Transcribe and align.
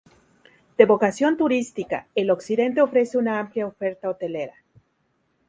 De 0.79 0.85
vocación 0.87 1.37
turística, 1.37 2.07
el 2.15 2.31
Occidente 2.31 2.81
ofrece 2.81 3.19
una 3.19 3.37
amplia 3.39 3.67
oferta 3.67 4.09
hotelera. 4.09 4.55